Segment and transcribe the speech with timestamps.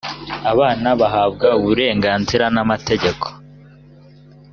[0.51, 3.25] abana bahabwa uburenganzira n’amategeko